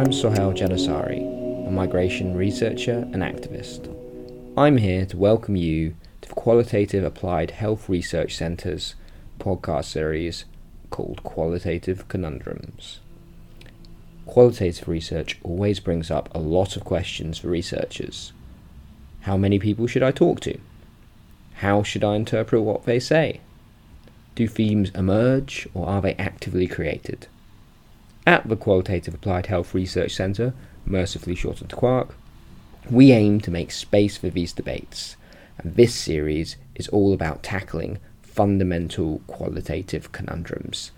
[0.00, 1.20] I'm Sohail Janisari,
[1.68, 3.94] a migration researcher and activist.
[4.56, 8.94] I'm here to welcome you to the Qualitative Applied Health Research Centre's
[9.38, 10.46] podcast series
[10.88, 13.00] called Qualitative Conundrums.
[14.24, 18.32] Qualitative research always brings up a lot of questions for researchers.
[19.20, 20.58] How many people should I talk to?
[21.56, 23.42] How should I interpret what they say?
[24.34, 27.26] Do themes emerge or are they actively created?
[28.30, 30.54] At the Qualitative Applied Health Research Centre,
[30.86, 32.14] mercifully shortened to Quark,
[32.88, 35.16] we aim to make space for these debates,
[35.58, 40.92] and this series is all about tackling fundamental qualitative conundrums.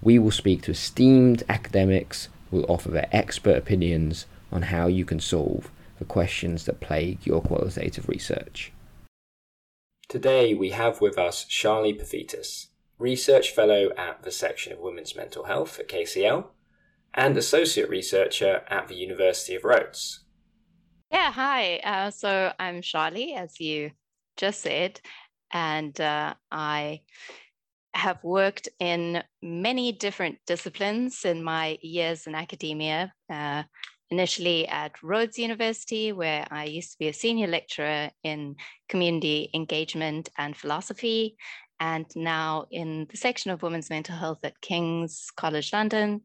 [0.00, 5.04] We will speak to esteemed academics who will offer their expert opinions on how you
[5.04, 8.70] can solve the questions that plague your qualitative research.
[10.08, 12.68] Today we have with us Sharli Paphitis,
[13.00, 16.44] Research Fellow at the Section of Women's Mental Health at KCL,
[17.18, 20.20] and Associate Researcher at the University of Rhodes.
[21.10, 21.78] Yeah, hi.
[21.78, 23.90] Uh, so I'm Sharli, as you
[24.36, 25.00] just said,
[25.52, 27.00] and uh, I
[27.92, 33.12] have worked in many different disciplines in my years in academia.
[33.28, 33.64] Uh,
[34.10, 38.54] initially at Rhodes University, where I used to be a senior lecturer in
[38.88, 41.36] community engagement and philosophy,
[41.80, 46.22] and now in the section of women's mental health at King's College London,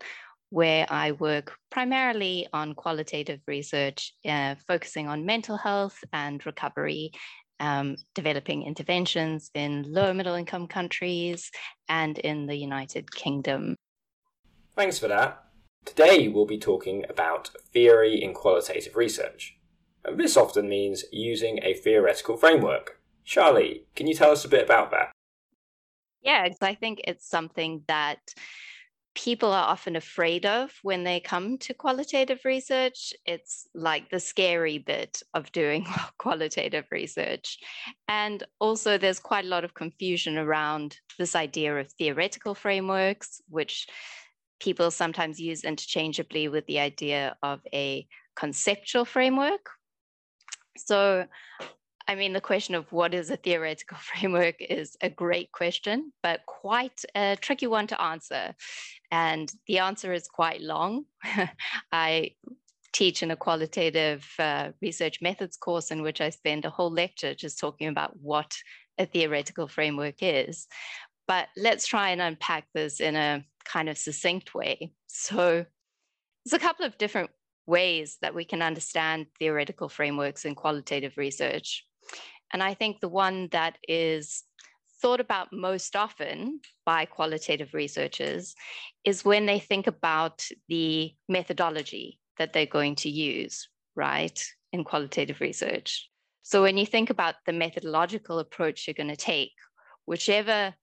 [0.53, 7.11] where I work primarily on qualitative research, uh, focusing on mental health and recovery,
[7.59, 11.49] um, developing interventions in lower middle income countries
[11.89, 13.75] and in the United Kingdom.
[14.75, 15.43] Thanks for that.
[15.85, 19.57] Today we'll be talking about theory in qualitative research.
[20.05, 22.99] And this often means using a theoretical framework.
[23.25, 25.11] Sharli, can you tell us a bit about that?
[26.21, 28.19] Yeah, I think it's something that
[29.15, 33.13] people are often afraid of when they come to qualitative research.
[33.25, 35.85] It's like the scary bit of doing
[36.17, 37.59] qualitative research.
[38.07, 43.87] And also, there's quite a lot of confusion around this idea of theoretical frameworks, which
[44.59, 49.69] people sometimes use interchangeably with the idea of a conceptual framework.
[50.77, 51.25] So
[52.07, 56.45] I mean, the question of what is a theoretical framework is a great question, but
[56.45, 58.55] quite a tricky one to answer.
[59.11, 61.05] And the answer is quite long.
[61.91, 62.31] I
[62.91, 67.33] teach in a qualitative uh, research methods course in which I spend a whole lecture
[67.33, 68.55] just talking about what
[68.97, 70.67] a theoretical framework is.
[71.27, 74.91] But let's try and unpack this in a kind of succinct way.
[75.07, 75.65] So,
[76.45, 77.31] there's a couple of different
[77.65, 81.85] ways that we can understand theoretical frameworks in qualitative research.
[82.51, 84.43] And I think the one that is
[85.01, 88.55] thought about most often by qualitative researchers
[89.03, 95.41] is when they think about the methodology that they're going to use, right, in qualitative
[95.41, 96.09] research.
[96.41, 99.51] So when you think about the methodological approach you're going to take,
[100.05, 100.73] whichever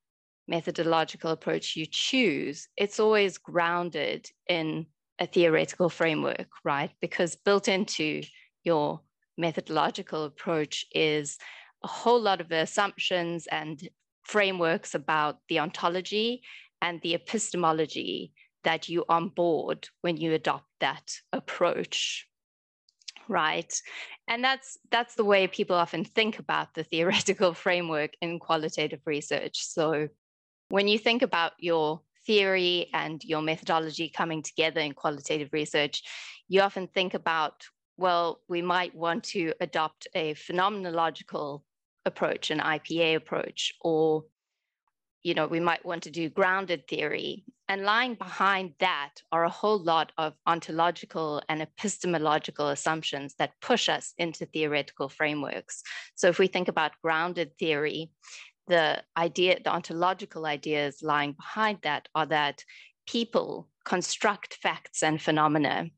[0.48, 4.86] methodological approach you choose, it's always grounded in
[5.18, 6.90] a theoretical framework, right?
[7.00, 8.22] Because built into
[8.64, 9.00] your
[9.40, 11.38] methodological approach is
[11.82, 13.88] a whole lot of assumptions and
[14.22, 16.42] frameworks about the ontology
[16.82, 18.32] and the epistemology
[18.64, 22.26] that you on board when you adopt that approach
[23.28, 23.72] right?
[24.26, 29.64] And that's that's the way people often think about the theoretical framework in qualitative research.
[29.64, 30.08] So
[30.68, 36.02] when you think about your theory and your methodology coming together in qualitative research
[36.50, 37.64] you often think about
[38.00, 41.62] well, we might want to adopt a phenomenological
[42.06, 44.24] approach, an IPA approach, or
[45.22, 47.44] you know, we might want to do grounded theory.
[47.68, 53.90] And lying behind that are a whole lot of ontological and epistemological assumptions that push
[53.90, 55.82] us into theoretical frameworks.
[56.14, 58.12] So if we think about grounded theory,
[58.66, 62.64] the idea, the ontological ideas lying behind that are that
[63.06, 65.90] people construct facts and phenomena.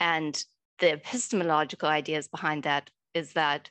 [0.00, 0.42] And
[0.78, 3.70] the epistemological ideas behind that is that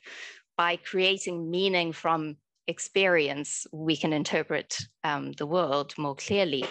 [0.56, 2.36] by creating meaning from
[2.66, 6.64] experience, we can interpret um, the world more clearly.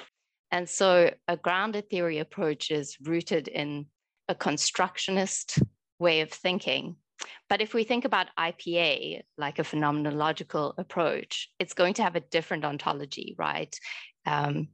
[0.51, 3.87] And so a grounded theory approach is rooted in
[4.27, 5.59] a constructionist
[5.99, 6.95] way of thinking.
[7.49, 12.21] But if we think about IPA like a phenomenological approach, it's going to have a
[12.21, 13.75] different ontology, right?
[14.25, 14.69] Um,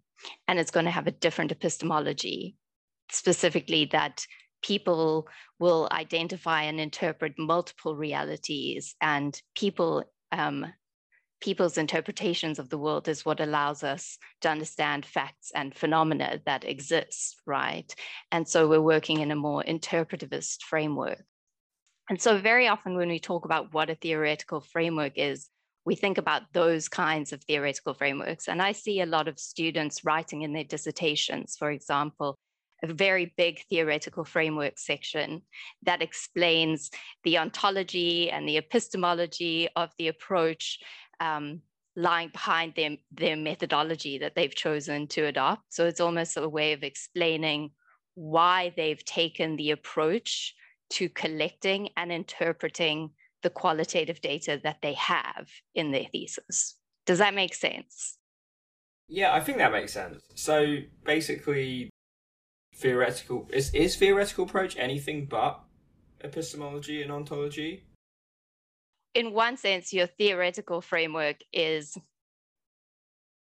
[0.47, 2.55] and it's going to have a different epistemology,
[3.11, 4.25] specifically that
[4.61, 5.27] people
[5.59, 10.65] will identify and interpret multiple realities, and people um,
[11.41, 16.65] people's interpretations of the world is what allows us to understand facts and phenomena that
[16.65, 17.93] exist, right?
[18.31, 21.23] And so we're working in a more interpretivist framework.
[22.09, 25.47] And so, very often, when we talk about what a theoretical framework is,
[25.85, 28.47] we think about those kinds of theoretical frameworks.
[28.47, 32.37] And I see a lot of students writing in their dissertations, for example,
[32.83, 35.41] a very big theoretical framework section
[35.83, 36.89] that explains
[37.23, 40.79] the ontology and the epistemology of the approach
[41.19, 41.61] um,
[41.95, 45.73] lying behind their, their methodology that they've chosen to adopt.
[45.73, 47.71] So it's almost a way of explaining
[48.15, 50.55] why they've taken the approach
[50.91, 53.11] to collecting and interpreting
[53.43, 56.75] the qualitative data that they have in their thesis.
[57.05, 58.17] Does that make sense?
[59.07, 60.21] Yeah, I think that makes sense.
[60.35, 61.89] So basically,
[62.79, 65.59] theoretical is is theoretical approach anything but
[66.21, 67.83] epistemology and ontology?
[69.13, 71.97] In one sense, your theoretical framework is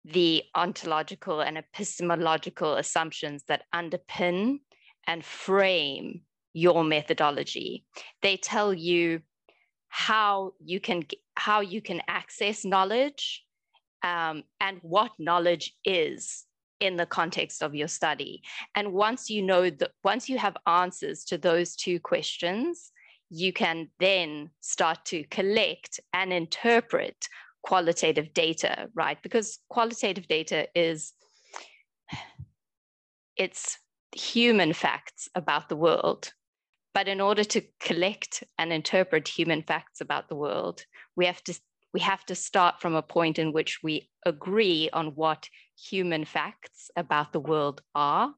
[0.04, 4.60] the ontological and epistemological assumptions that underpin
[5.06, 6.22] and frame
[6.54, 7.84] your methodology.
[8.22, 9.20] They tell you
[9.88, 11.02] how you can
[11.36, 13.44] how you can access knowledge
[14.02, 16.46] um, and what knowledge is
[16.80, 18.42] in the context of your study.
[18.74, 22.92] And once you know that once you have answers to those two questions,
[23.28, 27.28] you can then start to collect and interpret
[27.62, 29.22] qualitative data, right?
[29.22, 31.12] Because qualitative data is
[33.36, 33.78] it's
[34.12, 36.32] human facts about the world
[36.92, 40.84] but in order to collect and interpret human facts about the world,
[41.16, 41.58] we have to
[41.92, 46.90] we have to start from a point in which we agree on what human facts
[46.96, 48.34] about the world are.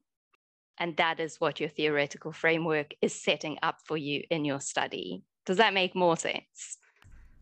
[0.79, 5.23] And that is what your theoretical framework is setting up for you in your study.
[5.45, 6.77] Does that make more sense?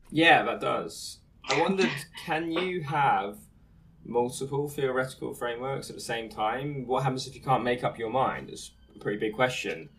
[0.09, 1.19] Yeah, that does.
[1.49, 1.89] I wondered
[2.25, 3.37] can you have
[4.03, 6.85] multiple theoretical frameworks at the same time?
[6.87, 8.49] What happens if you can't make up your mind?
[8.49, 9.89] It's a pretty big question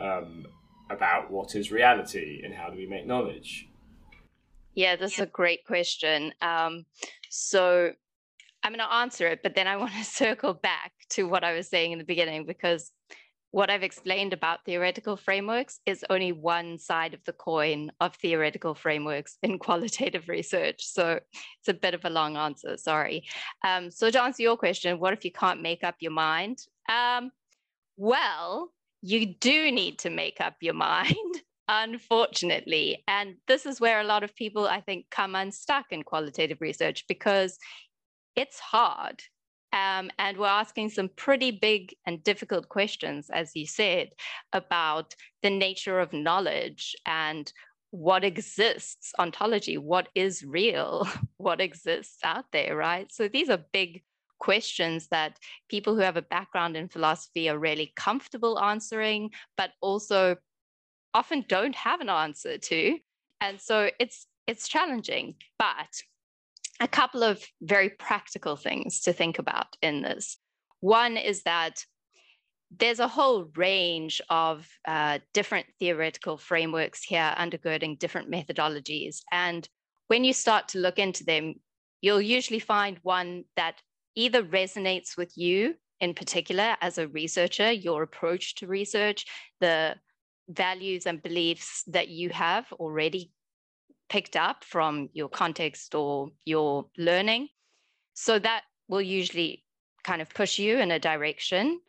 [0.00, 0.46] um,
[0.90, 3.68] about what is reality and how do we make knowledge?
[4.76, 6.32] Yeah, that's a great question.
[6.40, 6.84] Um,
[7.30, 7.92] so
[8.62, 11.54] I'm going to answer it, but then I want to circle back to what I
[11.54, 12.92] was saying in the beginning because
[13.52, 18.74] what I've explained about theoretical frameworks is only one side of the coin of theoretical
[18.74, 20.84] frameworks in qualitative research.
[20.84, 21.20] So
[21.60, 23.24] it's a bit of a long answer, sorry.
[23.64, 26.58] Um, so to answer your question, what if you can't make up your mind?
[26.86, 27.30] Um,
[27.96, 31.14] well, you do need to make up your mind,
[31.68, 33.02] unfortunately.
[33.08, 37.04] And this is where a lot of people, I think, come unstuck in qualitative research
[37.08, 37.58] because
[38.34, 39.22] it's hard.
[39.72, 44.10] Um, and we're asking some pretty big and difficult questions, as you said,
[44.52, 47.52] about the nature of knowledge and
[47.90, 53.12] what exists, ontology, what is real, what exists out there, right?
[53.12, 54.02] So these are big
[54.38, 60.36] questions that people who have a background in philosophy are really comfortable answering, but also
[61.16, 62.98] often don't have an answer to.
[63.40, 65.92] And so it's it's challenging, but
[66.78, 70.36] a couple of very practical things to think about in this.
[70.80, 71.84] One is that
[72.78, 79.20] there's a whole range of uh, different theoretical frameworks here undergirding different methodologies.
[79.32, 79.66] And
[80.08, 81.54] when you start to look into them,
[82.02, 83.80] you'll usually find one that
[84.14, 89.24] either resonates with you in particular as a researcher, your approach to research,
[89.60, 89.96] the
[90.48, 93.32] values and beliefs that you have already
[94.08, 97.48] picked up from your context or your learning.
[98.14, 99.64] So that will usually
[100.04, 101.80] kind of push you in a direction.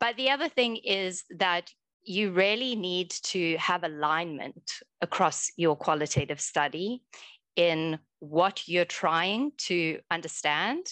[0.00, 1.70] But the other thing is that
[2.04, 7.02] you really need to have alignment across your qualitative study
[7.54, 10.86] in what you're trying to understand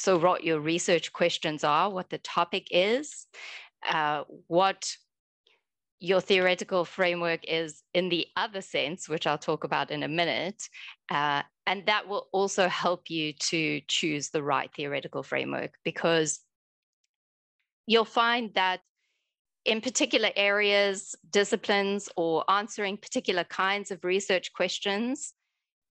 [0.00, 3.26] so, what your research questions are, what the topic is,
[3.86, 4.96] uh, what
[6.00, 10.62] your theoretical framework is in the other sense, which I'll talk about in a minute.
[11.10, 16.40] Uh, and that will also help you to choose the right theoretical framework because
[17.86, 18.80] you'll find that
[19.66, 25.34] in particular areas, disciplines, or answering particular kinds of research questions,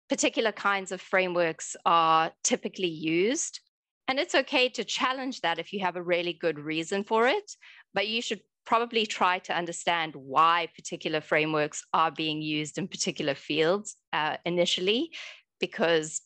[0.08, 3.60] particular kinds of frameworks are typically used.
[4.08, 7.52] And it's okay to challenge that if you have a really good reason for it,
[7.92, 13.34] but you should probably try to understand why particular frameworks are being used in particular
[13.34, 15.10] fields uh, initially,
[15.58, 16.20] because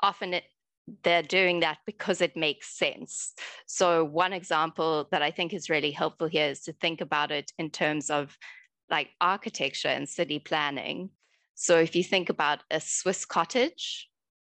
[0.00, 0.44] often it,
[1.02, 3.34] they're doing that because it makes sense.
[3.66, 7.50] So, one example that I think is really helpful here is to think about it
[7.58, 8.38] in terms of
[8.88, 11.10] like architecture and city planning.
[11.56, 14.08] So, if you think about a Swiss cottage,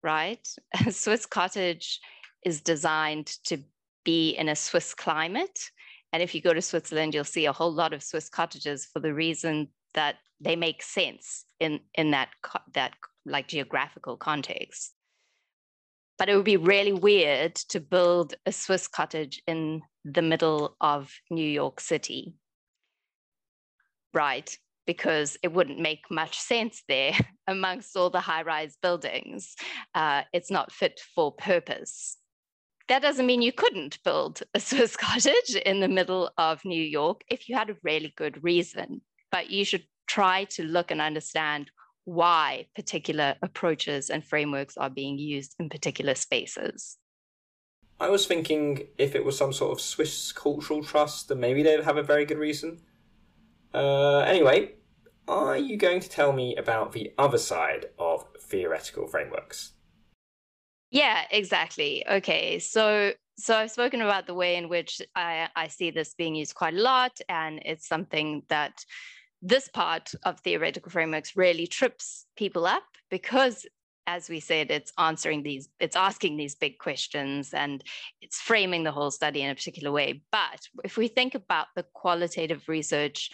[0.04, 0.48] right?
[0.86, 2.00] A Swiss cottage
[2.46, 3.58] is designed to
[4.06, 5.72] be in a Swiss climate.
[6.14, 9.00] And if you go to Switzerland, you'll see a whole lot of Swiss cottages for
[9.00, 12.30] the reason that they make sense in, in that,
[12.76, 12.94] that
[13.26, 14.94] like geographical context.
[16.20, 21.12] But it would be really weird to build a Swiss cottage in the middle of
[21.32, 22.36] New York City.
[24.14, 24.56] Right,
[24.86, 27.14] because it wouldn't make much sense there
[27.48, 29.56] amongst all the high rise buildings.
[29.96, 32.18] Uh, it's not fit for purpose
[32.88, 37.22] that doesn't mean you couldn't build a Swiss cottage in the middle of New York
[37.30, 39.02] if you had a really good reason.
[39.32, 41.72] But you should try to look and understand
[42.06, 46.98] why particular approaches and frameworks are being used in particular spaces.
[48.00, 51.84] I was thinking if it was some sort of Swiss cultural trust, then maybe they'd
[51.84, 52.82] have a very good reason.
[53.74, 54.74] Uh, anyway,
[55.28, 59.72] are you going to tell me about the other side of theoretical frameworks?
[60.94, 62.06] Yeah, exactly.
[62.08, 66.36] Okay, so so I've spoken about the way in which I, I see this being
[66.36, 68.86] used quite a lot, and it's something that
[69.42, 73.66] this part of theoretical frameworks really trips people up because
[74.06, 77.84] as we said it's answering these it's asking these big questions and
[78.22, 81.86] it's framing the whole study in a particular way but if we think about the
[81.94, 83.32] qualitative research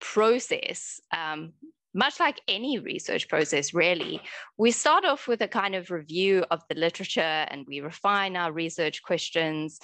[0.00, 1.52] process um,
[1.92, 4.20] much like any research process, really,
[4.56, 8.52] we start off with a kind of review of the literature and we refine our
[8.52, 9.80] research questions.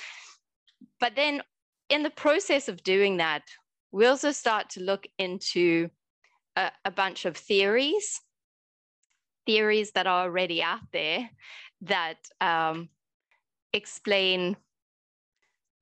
[1.01, 1.43] But then,
[1.89, 3.43] in the process of doing that,
[3.93, 5.89] we also start to look into
[6.57, 8.21] a, a bunch of theories,
[9.47, 11.31] theories that are already out there
[11.83, 12.89] that um,
[13.73, 14.57] explain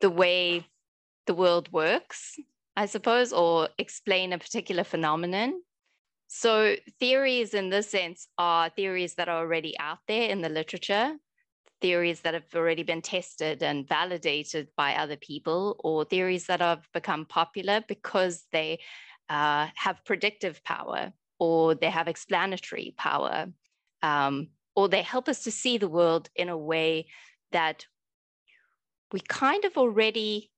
[0.01, 0.67] the way
[1.27, 2.37] the world works,
[2.77, 5.61] I suppose, or explain a particular phenomenon.
[6.37, 11.17] So, theories in this sense are theories that are already out there in the literature,
[11.81, 16.89] theories that have already been tested and validated by other people, or theories that have
[16.93, 18.81] become popular because they
[19.29, 23.47] uh, have predictive power or they have explanatory power,
[24.03, 27.07] um, or they help us to see the world in a way
[27.53, 27.87] that
[29.13, 30.51] we kind of already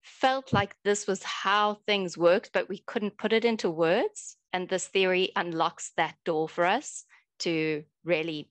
[0.00, 4.38] felt like this was how things worked, but we couldn't put it into words.
[4.52, 7.04] And this theory unlocks that door for us
[7.40, 8.50] to really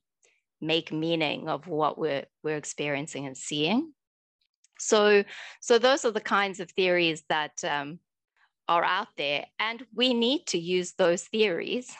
[0.60, 3.94] make meaning of what we're, we're experiencing and seeing.
[4.80, 5.24] So,
[5.60, 8.00] so those are the kinds of theories that um,
[8.68, 9.46] are out there.
[9.60, 11.94] And we need to use those theories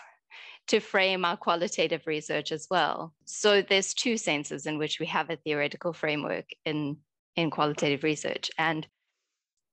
[0.68, 3.14] to frame our qualitative research as well.
[3.26, 6.98] So there's two senses in which we have a theoretical framework in,
[7.36, 8.50] in qualitative research.
[8.58, 8.88] And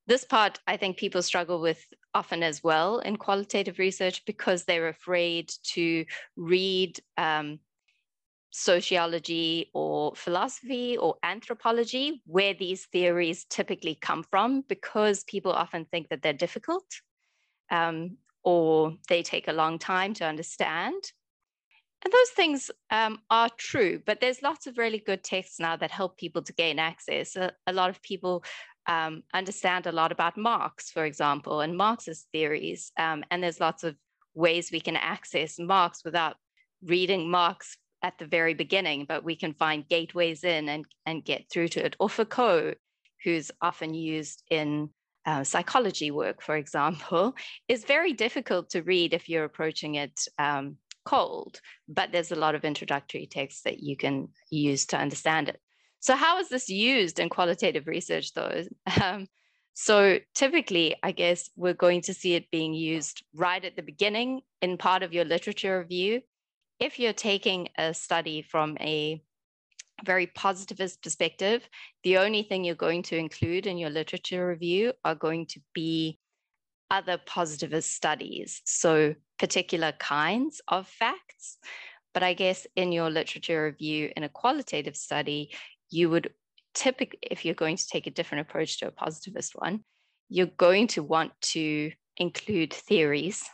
[0.09, 1.85] this part, I think people struggle with
[2.15, 7.61] often as well in qualitative research because they're afraid to read um,
[8.51, 16.09] sociology or philosophy or anthropology, where these theories typically come from, because people often think
[16.09, 16.87] that they're difficult
[17.71, 21.13] um, or they take a long time to understand.
[22.03, 25.91] And those things um, are true, but there's lots of really good texts now that
[25.91, 27.37] help people to gain access.
[27.37, 28.45] A, a lot of people
[28.89, 32.91] um, understand a lot about Marx, for example, and Marxist theories.
[32.99, 33.95] Um, and there's lots of
[34.35, 36.37] ways we can access Marx without
[36.83, 41.51] reading Marx at the very beginning, but we can find gateways in and, and get
[41.51, 41.97] through to it.
[42.01, 42.75] Or Foucault,
[43.25, 44.89] who's often used in
[45.27, 47.35] uh, psychology work, for example,
[47.69, 52.55] is very difficult to read if you're approaching it um, cold, but there's a lot
[52.55, 55.61] of introductory texts that you can use to understand it.
[56.01, 58.65] So, how is this used in qualitative research, though?
[59.03, 59.27] Um,
[59.75, 64.41] so, typically, I guess we're going to see it being used right at the beginning
[64.61, 66.23] in part of your literature review.
[66.81, 69.23] If you're taking a study from a
[70.05, 71.69] very positivist perspective,
[72.03, 76.19] the only thing you're going to include in your literature review are going to be
[76.91, 81.59] other positivist studies, so particular kinds of facts.
[82.15, 85.51] But I guess in your literature review in a qualitative study,
[85.91, 86.33] you would
[86.75, 89.85] typically, if you're going to take a different approach to a positivist one,
[90.29, 93.45] you're going to want to include theories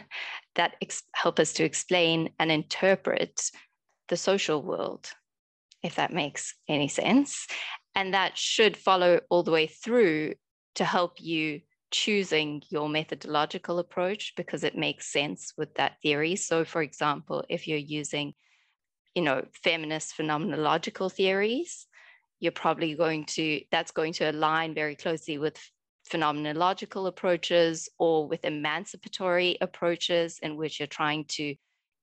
[0.54, 3.50] that ex- help us to explain and interpret
[4.08, 5.10] the social world,
[5.82, 7.46] if that makes any sense.
[7.94, 10.34] And that should follow all the way through
[10.76, 16.36] to help you choosing your methodological approach because it makes sense with that theory.
[16.36, 18.34] So, for example, if you're using
[19.14, 21.86] you know, feminist phenomenological theories,
[22.38, 25.58] you're probably going to, that's going to align very closely with
[26.10, 31.54] phenomenological approaches or with emancipatory approaches in which you're trying to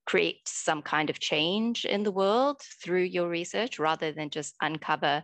[0.06, 5.24] create some kind of change in the world through your research rather than just uncover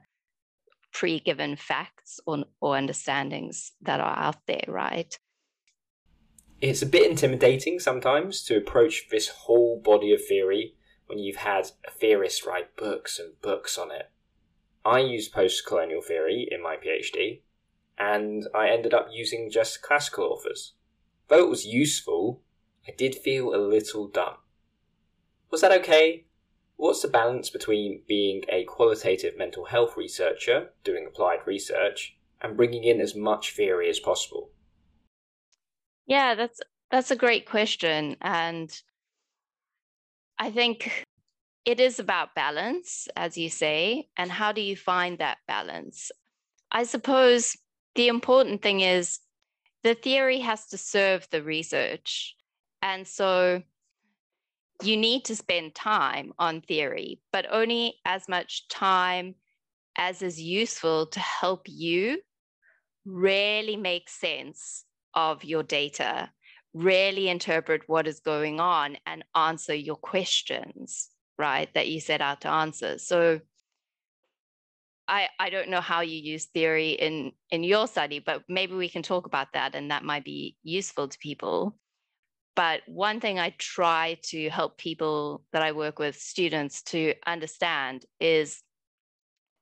[0.92, 5.18] pre-given facts or, or understandings that are out there, right?
[6.60, 10.76] It's a bit intimidating sometimes to approach this whole body of theory
[11.14, 14.10] when you've had a theorist write books and books on it.
[14.84, 17.42] I used post colonial theory in my PhD,
[18.00, 20.74] and I ended up using just classical authors.
[21.28, 22.42] Though it was useful,
[22.88, 24.38] I did feel a little dumb.
[25.52, 26.26] Was that okay?
[26.78, 32.84] What's the balance between being a qualitative mental health researcher, doing applied research, and bringing
[32.84, 34.50] in as much theory as possible?
[36.08, 38.82] Yeah, that's that's a great question and
[40.40, 41.06] I think
[41.66, 46.12] it is about balance as you say and how do you find that balance?
[46.72, 47.56] I suppose
[47.96, 49.20] the important thing is
[49.84, 52.36] the theory has to serve the research.
[52.82, 53.62] And so
[54.82, 59.36] you need to spend time on theory, but only as much time
[59.98, 62.20] as is useful to help you
[63.06, 66.32] really make sense of your data,
[66.74, 71.70] really interpret what is going on and answer your questions, right?
[71.74, 72.98] That you set out to answer.
[72.98, 73.40] So
[75.08, 78.90] I, I don't know how you use theory in, in your study, but maybe we
[78.90, 81.78] can talk about that and that might be useful to people.
[82.56, 88.06] But one thing I try to help people that I work with, students, to understand
[88.20, 88.62] is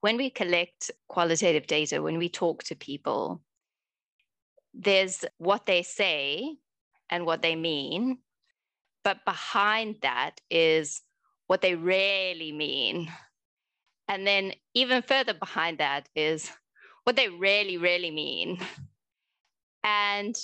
[0.02, 3.42] when we collect qualitative data, when we talk to people,
[4.74, 6.58] there's what they say
[7.12, 8.18] and what they mean.
[9.04, 11.02] But behind that is
[11.48, 13.12] what they really mean.
[14.08, 16.50] And then even further behind that is
[17.04, 18.60] what they really, really mean.
[19.84, 20.36] And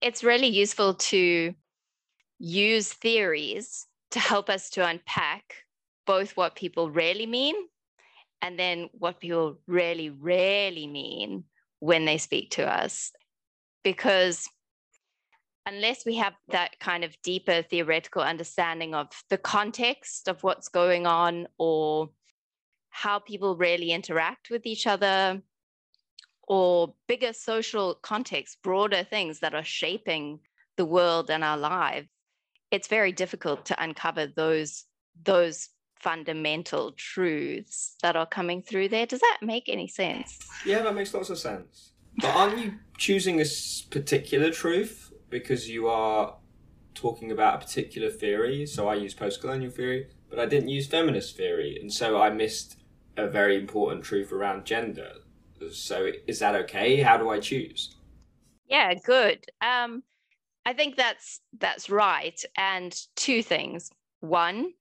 [0.00, 1.54] it's really useful to
[2.38, 5.54] use theories to help us to unpack
[6.06, 7.54] both what people really mean
[8.42, 11.44] and then what people really, really mean
[11.80, 13.12] when they speak to us.
[13.82, 14.48] Because
[15.66, 21.06] unless we have that kind of deeper theoretical understanding of the context of what's going
[21.06, 22.10] on or
[22.90, 25.42] how people really interact with each other,
[26.48, 30.38] or bigger social context, broader things that are shaping
[30.76, 32.08] the world and our lives,
[32.70, 34.84] it's very difficult to uncover those
[35.22, 35.68] those
[36.00, 39.06] fundamental truths that are coming through there.
[39.06, 40.38] Does that make any sense?
[40.66, 41.92] Yeah, that makes lots of sense.
[42.18, 43.44] But aren't you choosing a
[43.90, 46.36] particular truth because you are
[46.94, 48.66] talking about a particular theory?
[48.66, 52.76] So I use post-colonial theory, but I didn't use feminist theory, and so I missed
[53.16, 55.12] a very important truth around gender
[55.72, 57.00] so is that okay?
[57.00, 57.96] How do I choose?
[58.68, 59.44] Yeah, good.
[59.60, 60.02] Um,
[60.66, 62.40] I think that's that's right.
[62.56, 63.90] And two things.
[64.20, 64.72] One,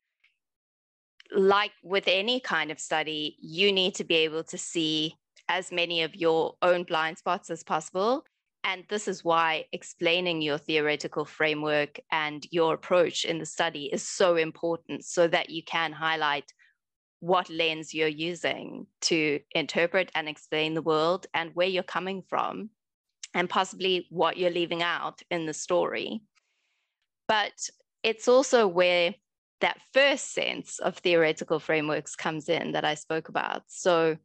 [1.36, 5.16] like with any kind of study, you need to be able to see
[5.50, 8.24] as many of your own blind spots as possible.
[8.66, 14.08] And this is why explaining your theoretical framework and your approach in the study is
[14.08, 16.54] so important so that you can highlight
[17.20, 22.70] what lens you're using to interpret and explain the world and where you're coming from,
[23.34, 26.22] and possibly what you're leaving out in the story.
[27.28, 27.70] But
[28.04, 29.16] it's also where
[29.62, 33.64] that first sense of theoretical frameworks comes in that I spoke about.
[33.68, 34.18] So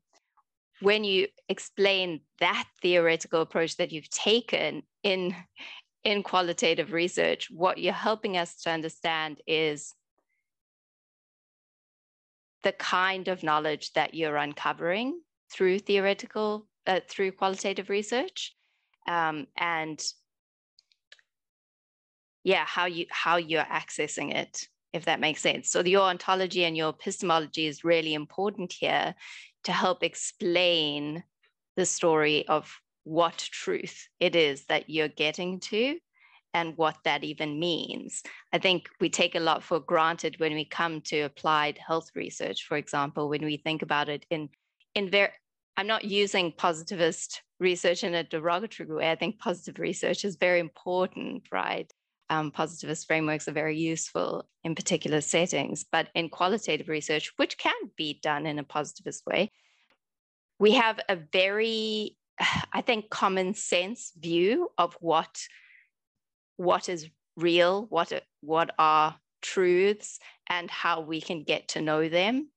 [0.81, 5.35] when you explain that theoretical approach that you've taken in
[6.05, 9.95] in qualitative research, what you're helping us to understand is
[12.62, 15.21] the kind of knowledge that you're uncovering
[15.53, 18.55] through theoretical, uh, through qualitative research,
[19.09, 20.03] um, and
[22.45, 25.70] yeah, how you how you're accessing it, if that makes sense.
[25.70, 29.14] So your ontology and your epistemology is really important here
[29.64, 31.22] to help explain
[31.77, 35.98] the story of what truth it is that you're getting to
[36.55, 38.22] and what that even means.
[38.53, 42.64] I think we take a lot for granted when we come to applied health research,
[42.64, 44.48] for example, when we think about it in
[44.94, 45.31] in very
[45.77, 49.11] I'm not using positivist research in a derogatory way.
[49.12, 51.88] I think positive research is very important, right?
[52.31, 57.75] Um, positivist frameworks are very useful in particular settings, but in qualitative research, which can
[57.97, 59.51] be done in a positivist way,
[60.59, 62.17] we have a very,
[62.73, 65.38] I think, common sense view of what
[66.59, 72.51] what is real, what, what are truths, and how we can get to know them.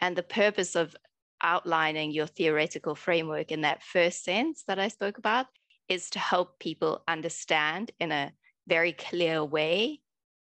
[0.00, 0.96] And the purpose of
[1.40, 5.46] outlining your theoretical framework in that first sense that I spoke about
[5.88, 8.32] is to help people understand in a
[8.68, 10.00] very clear way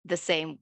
[0.04, 0.58] the same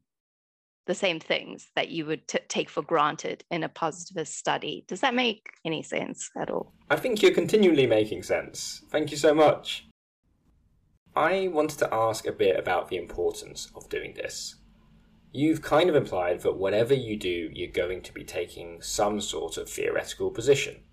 [0.87, 4.87] the same things that you would t- take for granted in a positivist study.
[4.88, 6.72] Does that make any sense at all?
[6.88, 8.82] I think you're continually making sense.
[8.90, 9.87] Thank you so much.
[11.14, 14.56] I wanted to ask a bit about the importance of doing this.
[15.30, 19.58] You've kind of implied that whatever you do, you're going to be taking some sort
[19.58, 20.84] of theoretical position.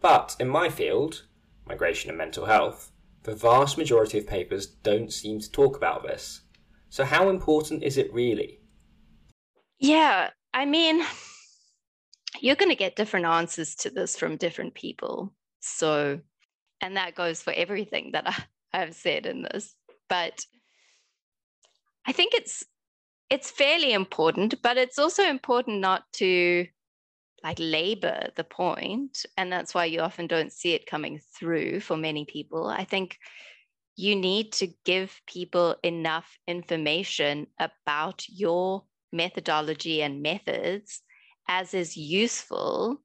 [0.00, 1.26] But in my field,
[1.66, 2.90] migration and mental health,
[3.22, 6.42] the vast majority of papers don't seem to talk about this.
[6.88, 8.60] So, how important is it really?
[9.78, 11.02] Yeah, I mean,
[12.40, 15.32] you're going to get different answers to this from different people.
[15.60, 16.20] So,
[16.80, 19.74] and that goes for everything that I, have said in this.
[20.08, 20.44] But
[22.06, 22.64] I think it's
[23.28, 26.66] it's fairly important, but it's also important not to
[27.42, 31.96] like labor the point, and that's why you often don't see it coming through for
[31.96, 32.66] many people.
[32.66, 33.18] I think
[33.96, 41.02] you need to give people enough information about your methodology and methods
[41.48, 43.02] as is useful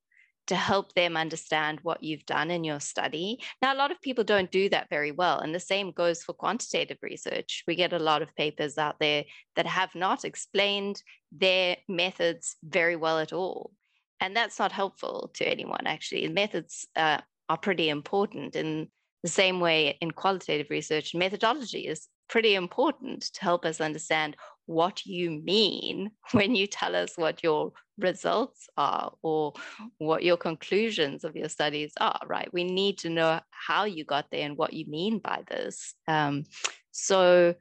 [0.47, 3.39] to help them understand what you've done in your study.
[3.61, 5.39] Now, a lot of people don't do that very well.
[5.39, 7.63] And the same goes for quantitative research.
[7.67, 9.23] We get a lot of papers out there
[9.55, 13.71] that have not explained their methods very well at all.
[14.19, 16.27] And that's not helpful to anyone, actually.
[16.29, 18.55] Methods uh, are pretty important.
[18.55, 18.87] In
[19.23, 25.05] the same way, in qualitative research, methodology is pretty important to help us understand what
[25.05, 29.53] you mean when you tell us what your results are or
[29.99, 32.51] what your conclusions of your studies are, right?
[32.51, 35.93] We need to know how you got there and what you mean by this.
[36.07, 36.43] Um,
[36.91, 37.55] so,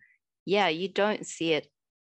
[0.45, 1.69] yeah, you don't see it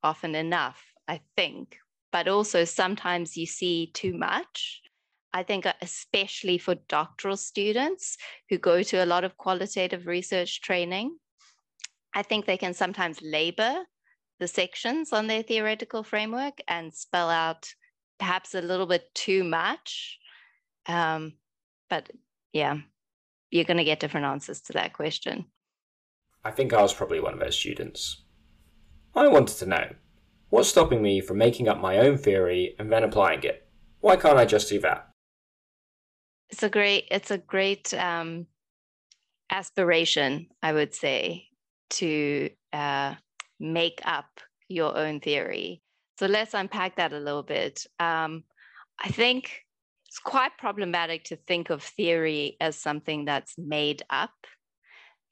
[0.02, 1.78] often enough, I think,
[2.16, 4.80] but also sometimes you see too much.
[5.34, 8.16] I think, uh, especially for doctoral students
[8.48, 11.18] who go to a lot of qualitative research training,
[12.14, 13.84] I think they can sometimes labor
[14.40, 17.68] the sections on their theoretical framework and spell out
[18.18, 20.18] perhaps a little bit too much.
[20.86, 21.34] Um,
[21.90, 22.10] but
[22.54, 22.78] yeah,
[23.50, 25.44] you're going to get different answers to that question.
[26.42, 28.24] I think I was probably one of those students.
[29.14, 29.88] I wanted to know
[30.56, 33.68] what's stopping me from making up my own theory and then applying it?
[34.00, 35.10] Why can't I just do that?
[36.48, 38.46] It's a great, it's a great um,
[39.50, 41.48] aspiration, I would say,
[41.90, 43.16] to uh,
[43.60, 45.82] make up your own theory.
[46.18, 47.86] So let's unpack that a little bit.
[48.00, 48.44] Um,
[48.98, 49.60] I think
[50.06, 54.32] it's quite problematic to think of theory as something that's made up.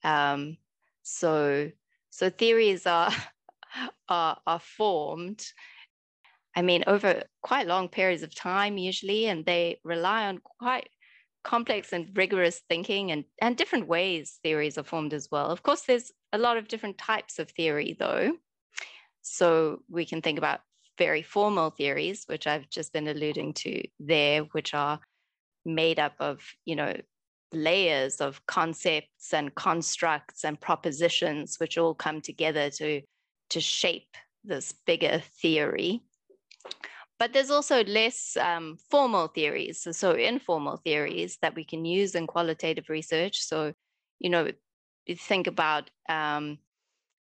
[0.02, 0.58] Um,
[1.02, 1.70] so,
[2.10, 3.10] so theories are,
[4.08, 5.44] are, are formed.
[6.56, 10.88] I mean, over quite long periods of time, usually, and they rely on quite
[11.42, 15.50] complex and rigorous thinking and, and different ways theories are formed as well.
[15.50, 18.32] Of course, there's a lot of different types of theory, though.
[19.22, 20.60] So we can think about
[20.98, 25.00] very formal theories, which I've just been alluding to there, which are
[25.64, 26.94] made up of, you know,
[27.52, 33.02] layers of concepts and constructs and propositions, which all come together to,
[33.50, 36.02] to shape this bigger theory.
[37.18, 42.14] But there's also less um, formal theories, so, so informal theories that we can use
[42.14, 43.42] in qualitative research.
[43.42, 43.72] So,
[44.18, 44.50] you know,
[45.06, 46.58] you think about um,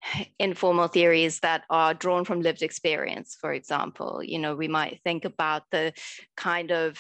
[0.40, 4.22] informal theories that are drawn from lived experience, for example.
[4.24, 5.94] You know, we might think about the
[6.38, 6.98] kind of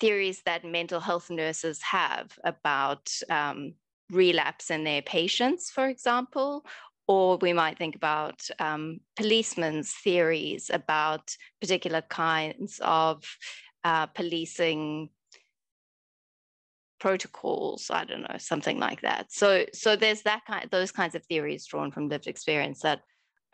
[0.00, 3.74] theories that mental health nurses have about um,
[4.10, 6.64] relapse in their patients, for example,
[7.08, 13.24] or we might think about um, policemen's theories about particular kinds of
[13.84, 15.10] uh, policing
[17.00, 19.32] protocols i don't know something like that.
[19.32, 23.00] So so there's that kind those kinds of theories drawn from lived experience that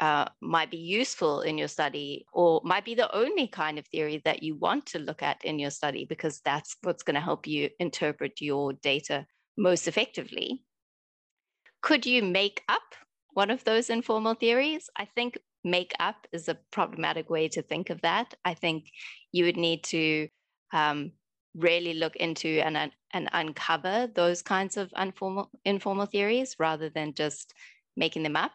[0.01, 4.23] uh, might be useful in your study or might be the only kind of theory
[4.25, 7.47] that you want to look at in your study because that's what's going to help
[7.47, 10.63] you interpret your data most effectively.
[11.83, 12.95] Could you make up
[13.39, 14.91] one of those informal theories.
[14.97, 18.35] I think make up is a problematic way to think of that.
[18.45, 18.91] I think
[19.31, 20.29] you would need to
[20.73, 21.13] um,
[21.55, 27.55] really look into and, and uncover those kinds of informal, informal theories rather than just
[27.97, 28.55] making them up.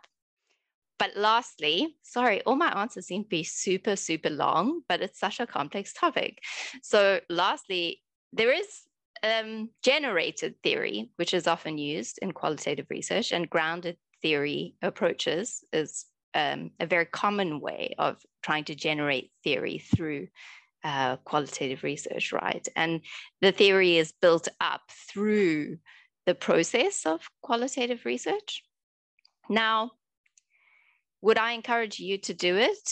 [0.99, 5.39] But lastly, sorry, all my answers seem to be super, super long, but it's such
[5.39, 6.39] a complex topic.
[6.81, 8.01] So, lastly,
[8.33, 8.67] there is
[9.23, 16.05] um, generated theory, which is often used in qualitative research, and grounded theory approaches is
[16.33, 20.29] um, a very common way of trying to generate theory through
[20.83, 22.67] uh, qualitative research, right?
[22.75, 23.01] And
[23.41, 25.77] the theory is built up through
[26.25, 28.63] the process of qualitative research.
[29.49, 29.91] Now,
[31.21, 32.89] would I encourage you to do it?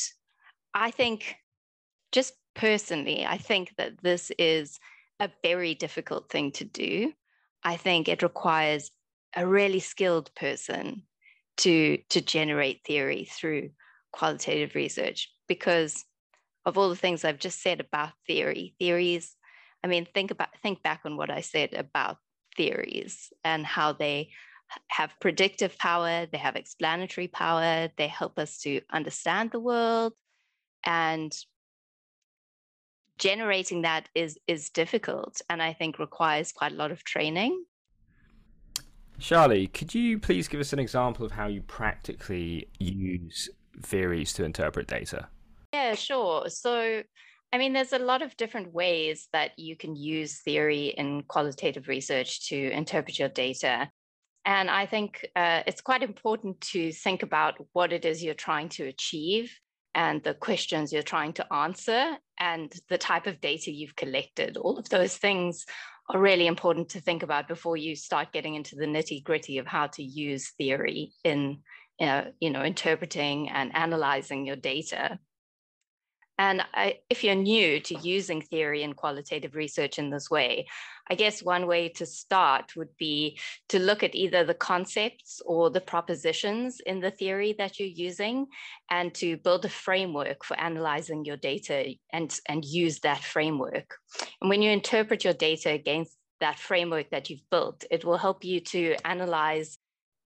[0.74, 1.36] I think,
[2.12, 4.80] just personally, I think that this is
[5.20, 7.13] a very difficult thing to do.
[7.63, 8.91] I think it requires
[9.36, 11.04] a really skilled person
[11.58, 13.72] to, to generate theory through
[14.12, 16.04] qualitative research because
[16.66, 18.76] of all the things I've just said about theory.
[18.80, 19.36] Theories,
[19.84, 22.18] I mean, think about think back on what I said about
[22.56, 24.30] theories and how they
[24.88, 30.14] have predictive power, they have explanatory power, they help us to understand the world.
[30.86, 31.36] And
[33.18, 37.64] generating that is is difficult and I think requires quite a lot of training.
[39.22, 43.50] Sharli, could you please give us an example of how you practically use
[43.84, 45.28] theories to interpret data?
[45.72, 46.50] Yeah, sure.
[46.50, 47.04] So,
[47.54, 51.88] I mean, there's a lot of different ways that you can use theory in qualitative
[51.88, 53.92] research to interpret your data.
[54.46, 58.70] And I think uh, it's quite important to think about what it is you're trying
[58.70, 59.56] to achieve
[59.94, 64.58] and the questions you're trying to answer and the type of data you've collected.
[64.58, 65.66] All of those things
[66.13, 69.67] are really important to think about before you start getting into the nitty gritty of
[69.67, 71.60] how to use theory in
[72.00, 75.17] uh, you know interpreting and analyzing your data
[76.38, 80.67] and I, if you're new to using theory and qualitative research in this way,
[81.10, 83.38] I guess one way to start would be
[83.70, 88.48] to look at either the concepts or the propositions in the theory that you're using
[88.89, 93.98] and to build a framework for analyzing your data and, and use that framework.
[94.41, 98.44] And when you interpret your data against that framework that you've built, it will help
[98.44, 99.78] you to analyze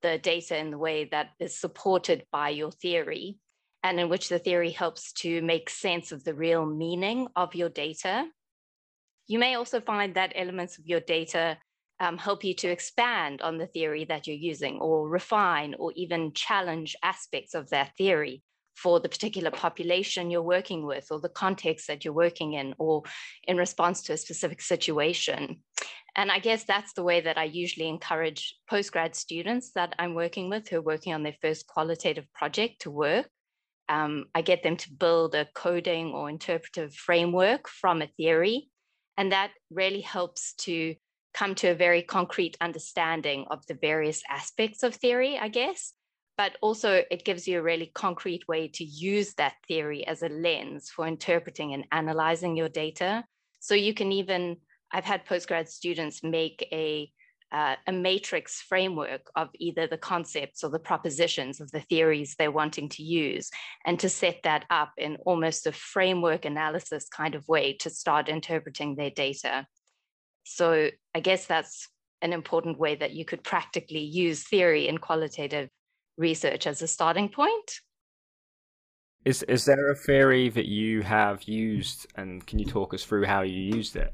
[0.03, 3.39] the data in the way that is supported by your theory
[3.83, 7.69] and in which the theory helps to make sense of the real meaning of your
[7.69, 8.27] data.
[9.27, 11.59] You may also find that elements of your data
[12.01, 16.33] um, help you to expand on the theory that you're using or refine or even
[16.33, 18.43] challenge aspects of that theory
[18.75, 23.03] for the particular population you're working with or the context that you're working in or
[23.47, 25.63] in response to a specific situation.
[26.17, 30.49] And I guess that's the way that I usually encourage postgrad students that I'm working
[30.49, 33.29] with who are working on their first qualitative project to work
[33.89, 38.69] um, I get them to build a coding or interpretive framework from a theory.
[39.17, 40.95] And that really helps to
[41.35, 45.93] come to a very concrete understanding of the various aspects of theory, I guess.
[46.39, 50.29] But also, it gives you a really concrete way to use that theory as a
[50.29, 53.25] lens for interpreting and analyzing your data.
[53.61, 54.57] So you can even,
[54.91, 57.11] I've had postgrad students make a
[57.53, 62.51] uh, a matrix framework of either the concepts or the propositions of the theories they're
[62.51, 63.51] wanting to use,
[63.85, 68.29] and to set that up in almost a framework analysis kind of way to start
[68.29, 69.67] interpreting their data.
[70.45, 71.89] So I guess that's
[72.23, 75.69] an important way that you could practically use theory in qualitative
[76.17, 77.81] research as a starting point.
[79.25, 83.27] Is is there a theory that you have used, and can you talk us through
[83.27, 84.13] how you used it?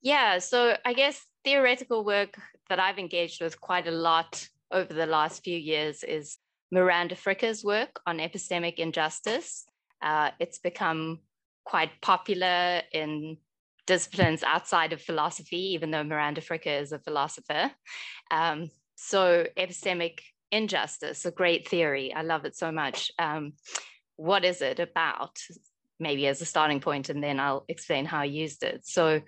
[0.00, 5.06] Yeah, so I guess theoretical work that I've engaged with quite a lot over the
[5.06, 6.38] last few years is
[6.70, 9.64] Miranda Fricker's work on epistemic injustice.
[10.00, 11.20] Uh, it's become
[11.64, 13.36] quite popular in
[13.86, 17.70] disciplines outside of philosophy, even though Miranda Fricker is a philosopher.
[18.30, 22.12] Um, so, epistemic injustice, a great theory.
[22.14, 23.10] I love it so much.
[23.18, 23.54] Um,
[24.16, 25.38] what is it about?
[25.98, 28.86] Maybe as a starting point, and then I'll explain how I used it.
[28.86, 29.20] So,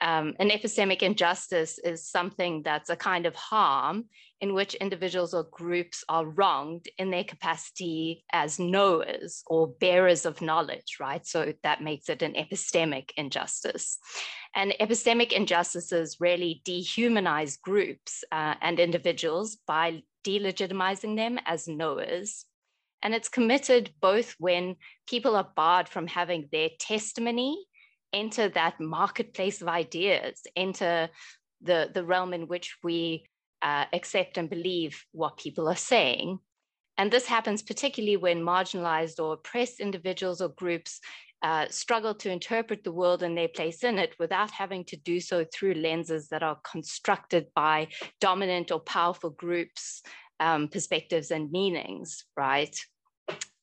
[0.00, 4.04] um, an epistemic injustice is something that's a kind of harm
[4.40, 10.40] in which individuals or groups are wronged in their capacity as knowers or bearers of
[10.40, 11.26] knowledge, right?
[11.26, 13.98] So that makes it an epistemic injustice.
[14.54, 22.44] And epistemic injustices really dehumanize groups uh, and individuals by delegitimizing them as knowers
[23.02, 27.64] and it's committed both when people are barred from having their testimony
[28.12, 31.08] enter that marketplace of ideas, enter
[31.62, 33.26] the, the realm in which we
[33.62, 36.38] uh, accept and believe what people are saying.
[36.96, 41.00] And this happens particularly when marginalized or oppressed individuals or groups
[41.42, 45.20] uh, struggle to interpret the world and their place in it without having to do
[45.20, 47.86] so through lenses that are constructed by
[48.20, 50.02] dominant or powerful groups
[50.40, 52.76] um, perspectives and meanings, right?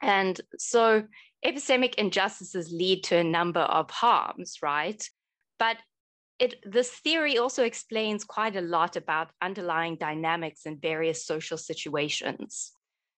[0.01, 1.03] And so
[1.45, 5.07] epistemic injustices lead to a number of harms, right?
[5.57, 5.77] But
[6.37, 12.71] it, this theory also explains quite a lot about underlying dynamics in various social situations.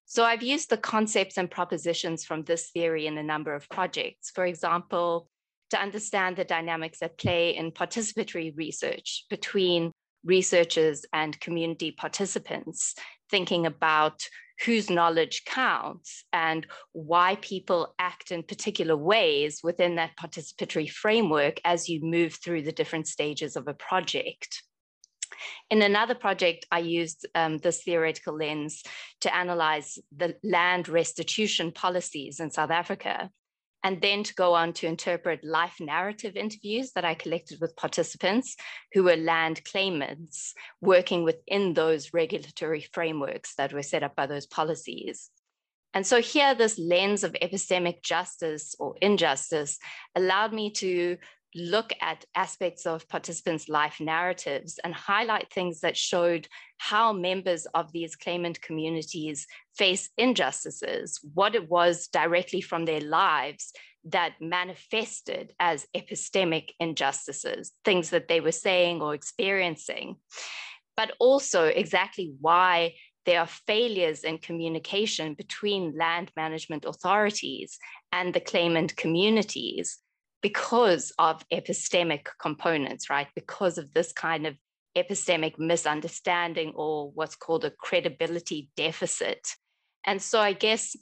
[0.06, 4.30] So I've used the concepts and propositions from this theory in a number of projects.
[4.30, 5.30] For example,
[5.72, 9.91] to understand the dynamics at play in participatory research between
[10.24, 12.96] researchers and community participants
[13.29, 14.27] thinking about
[14.65, 21.87] whose knowledge counts and why people act in particular ways within that participatory framework as
[21.87, 24.63] you move through the different stages of a project.
[25.69, 28.81] In another project, I used um, this theoretical lens
[29.21, 33.29] to analyze the land restitution policies in South Africa
[33.83, 38.55] and then to go on to interpret life narrative interviews that I collected with participants
[38.93, 44.47] who were land claimants working within those regulatory frameworks that were set up by those
[44.47, 45.29] policies.
[45.93, 49.79] And so here, this lens of epistemic justice or injustice
[50.15, 51.17] allowed me to
[51.58, 57.91] look at aspects of participants' life narratives and highlight things that showed how members of
[57.91, 63.74] these claimant communities face injustices, what it was directly from their lives
[64.06, 70.15] that manifested as epistemic injustices, things that they were saying or experiencing,
[70.96, 72.93] but also exactly why
[73.26, 77.78] there are failures in communication between land management authorities
[78.13, 80.00] and the claimant communities
[80.47, 83.27] because of epistemic components, right?
[83.36, 84.55] Because of this kind of
[84.95, 89.45] epistemic misunderstanding or what's called a credibility deficit.
[90.05, 90.95] And so I guess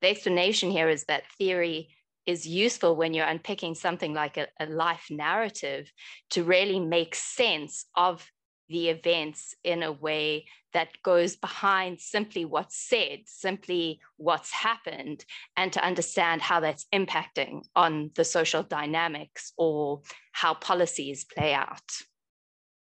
[0.00, 1.88] the explanation here is that theory
[2.24, 5.90] is useful when you're unpicking something like a, a life narrative
[6.30, 8.24] to really make sense of
[8.68, 15.24] the events in a way that goes behind simply what's said, simply what's happened,
[15.56, 20.02] and to understand how that's impacting on the social dynamics or
[20.32, 21.90] how policies play out.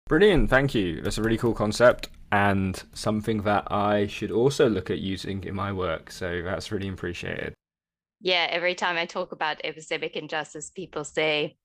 [0.09, 1.03] Brilliant, thank you.
[1.03, 5.55] That's a really cool concept and something that I should also look at using in
[5.55, 6.11] my work.
[6.11, 7.55] So that's really appreciated.
[8.21, 11.57] Yeah, every time I talk about epistemic injustice, people say,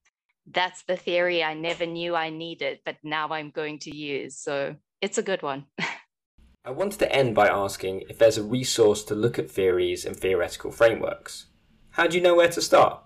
[0.50, 4.36] that's the theory I never knew I needed, but now I'm going to use.
[4.36, 5.66] So it's a good one.
[6.66, 10.16] I wanted to end by asking if there's a resource to look at theories and
[10.16, 11.46] theoretical frameworks.
[11.90, 13.02] How do you know where to start?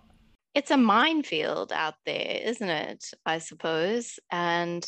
[0.55, 3.05] It's a minefield out there, isn't it?
[3.27, 4.19] I suppose.
[4.31, 4.87] And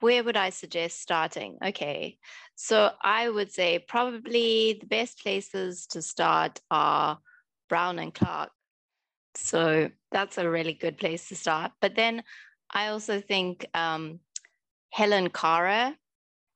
[0.00, 1.58] where would I suggest starting?
[1.64, 2.18] Okay,
[2.54, 7.18] so I would say probably the best places to start are
[7.68, 8.50] Braun and Clarke
[9.34, 11.72] so that's a really good place to start.
[11.80, 12.22] But then
[12.70, 14.20] I also think um,
[14.90, 15.96] Helen Kara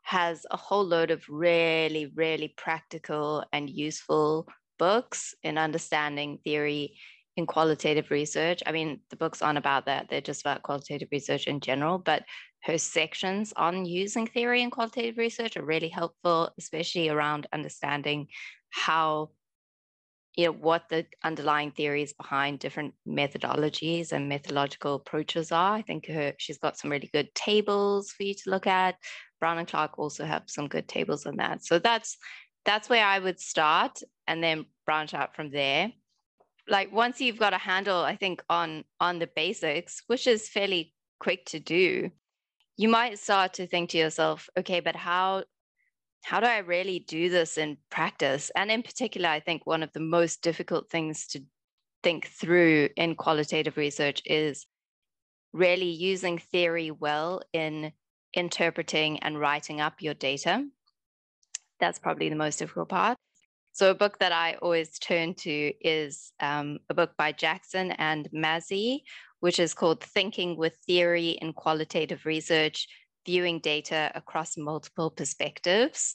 [0.02, 4.46] has a whole load of really, really practical and useful
[4.78, 6.96] books in understanding theory
[7.36, 8.62] in qualitative research.
[8.66, 12.24] I mean, the books aren't about that, they're just about qualitative research in general, but
[12.62, 18.28] her sections on using theory in qualitative research are really helpful, especially around understanding
[18.70, 19.30] how
[20.36, 25.74] you know what the underlying theories behind different methodologies and methodological approaches are.
[25.74, 28.96] I think her, she's got some really good tables for you to look at.
[29.40, 31.64] Braun and Clarke also have some good tables on that.
[31.64, 32.18] So that's
[32.66, 35.92] that's where I would start and then branch out from there.
[36.68, 40.92] Like once you've got a handle, I think on on the basics, which is fairly
[41.18, 42.10] quick to do,
[42.76, 45.44] you might start to think to yourself, okay, but how
[46.26, 48.50] how do I really do this in practice?
[48.56, 51.44] And in particular, I think one of the most difficult things to
[52.02, 54.66] think through in qualitative research is
[55.52, 57.92] really using theory well in
[58.34, 60.66] interpreting and writing up your data.
[61.78, 63.16] That's probably the most difficult part.
[63.70, 68.28] So, a book that I always turn to is um, a book by Jackson and
[68.34, 69.02] Mazzei,
[69.38, 72.88] which is called Thinking with Theory in Qualitative Research
[73.26, 76.14] viewing data across multiple perspectives.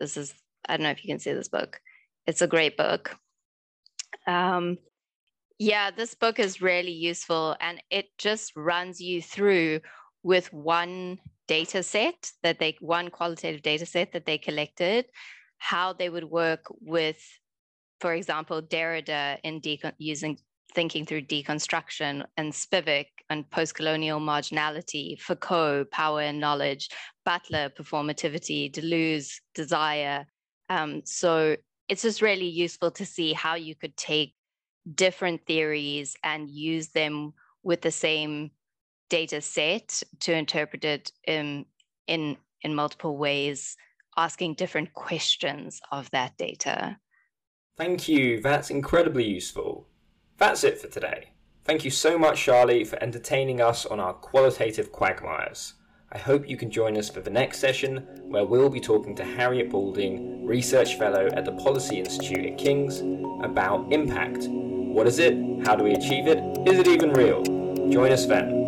[0.00, 0.32] This is,
[0.68, 1.80] I don't know if you can see this book.
[2.26, 3.16] It's a great book.
[4.26, 4.78] Um,
[5.58, 9.80] yeah, this book is really useful and it just runs you through
[10.22, 15.06] with one data set that they, one qualitative data set that they collected,
[15.58, 17.20] how they would work with,
[18.00, 19.60] for example, Derrida in
[19.98, 20.38] using
[20.74, 26.88] thinking through deconstruction and Spivak and post-colonial marginality, Foucault, power and knowledge,
[27.24, 30.26] Butler, performativity, Deleuze, desire.
[30.68, 31.56] Um, so
[31.88, 34.34] it's just really useful to see how you could take
[34.94, 38.50] different theories and use them with the same
[39.10, 41.66] data set to interpret it in,
[42.06, 43.76] in, in multiple ways,
[44.16, 46.96] asking different questions of that data.
[47.76, 48.40] Thank you.
[48.40, 49.86] That's incredibly useful.
[50.42, 51.28] That's it for today.
[51.62, 55.74] Thank you so much, Sharli, for entertaining us on our qualitative quagmires.
[56.10, 59.24] I hope you can join us for the next session, where we'll be talking to
[59.24, 63.02] Harriet Balding, Research Fellow at the Policy Institute at King's,
[63.44, 64.48] about impact.
[64.48, 65.34] What is it?
[65.64, 66.38] How do we achieve it?
[66.66, 67.44] Is it even real?
[67.88, 68.61] Join us then.